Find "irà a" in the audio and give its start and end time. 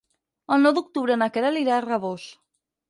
1.67-1.87